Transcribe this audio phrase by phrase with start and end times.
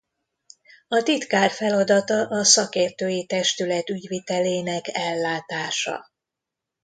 [0.87, 6.09] A titkár feladata a Szakértői Testület ügyvitelének ellátása.